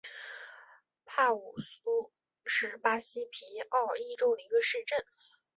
[1.05, 2.11] 帕武苏
[2.43, 5.05] 是巴西皮奥伊州的一个市镇。